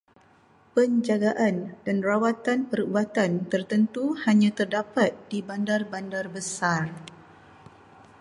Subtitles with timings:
[0.73, 6.83] Penjagaan dan rawatan perubatan tertentu hanya terdapat di bandar-bandar besar.